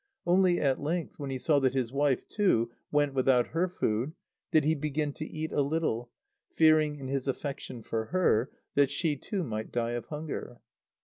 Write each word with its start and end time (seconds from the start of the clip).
Only 0.25 0.59
at 0.59 0.81
length, 0.81 1.19
when 1.19 1.29
he 1.29 1.37
saw 1.37 1.59
that 1.59 1.75
his 1.75 1.91
wife, 1.91 2.27
too, 2.27 2.71
went 2.91 3.13
without 3.13 3.49
her 3.49 3.67
food, 3.67 4.13
did 4.49 4.63
he 4.63 4.73
begin 4.73 5.13
to 5.13 5.25
eat 5.27 5.51
a 5.51 5.61
little, 5.61 6.09
fearing, 6.49 6.95
in 6.95 7.07
his 7.07 7.27
affection 7.27 7.83
for 7.83 8.05
her, 8.05 8.49
that 8.73 8.89
she 8.89 9.15
too 9.15 9.43
might 9.43 9.71
die 9.71 9.91
of 9.91 10.05
hunger. 10.07 10.59